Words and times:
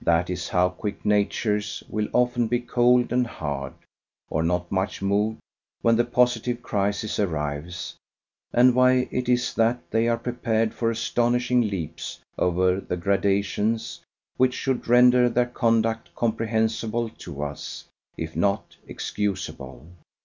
That 0.00 0.28
is 0.28 0.48
how 0.48 0.70
quick 0.70 1.06
natures 1.06 1.84
will 1.88 2.08
often 2.12 2.48
be 2.48 2.58
cold 2.58 3.12
and 3.12 3.24
hard, 3.24 3.72
or 4.28 4.42
not 4.42 4.72
much 4.72 5.00
moved, 5.00 5.38
when 5.80 5.94
the 5.94 6.04
positive 6.04 6.60
crisis 6.60 7.20
arrives, 7.20 7.94
and 8.52 8.74
why 8.74 9.06
it 9.12 9.28
is 9.28 9.54
that 9.54 9.88
they 9.92 10.08
are 10.08 10.18
prepared 10.18 10.74
for 10.74 10.90
astonishing 10.90 11.60
leaps 11.60 12.18
over 12.36 12.80
the 12.80 12.96
gradations 12.96 14.00
which 14.36 14.54
should 14.54 14.88
render 14.88 15.28
their 15.28 15.46
conduct 15.46 16.12
comprehensible 16.16 17.08
to 17.08 17.40
us, 17.44 17.84
if 18.16 18.34
not 18.34 18.74
excuseable. 18.88 19.86